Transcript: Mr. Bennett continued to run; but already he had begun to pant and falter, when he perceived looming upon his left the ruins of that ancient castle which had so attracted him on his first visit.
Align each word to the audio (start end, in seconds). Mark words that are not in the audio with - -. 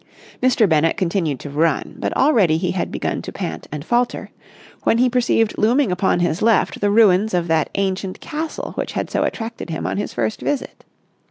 Mr. 0.41 0.67
Bennett 0.67 0.97
continued 0.97 1.39
to 1.41 1.51
run; 1.51 1.93
but 1.99 2.11
already 2.17 2.57
he 2.57 2.71
had 2.71 2.91
begun 2.91 3.21
to 3.21 3.31
pant 3.31 3.67
and 3.71 3.85
falter, 3.85 4.31
when 4.81 4.97
he 4.97 5.11
perceived 5.11 5.53
looming 5.59 5.91
upon 5.91 6.21
his 6.21 6.41
left 6.41 6.81
the 6.81 6.89
ruins 6.89 7.35
of 7.35 7.47
that 7.47 7.69
ancient 7.75 8.19
castle 8.19 8.71
which 8.73 8.93
had 8.93 9.11
so 9.11 9.21
attracted 9.21 9.69
him 9.69 9.85
on 9.85 9.97
his 9.97 10.11
first 10.11 10.41
visit. 10.41 10.83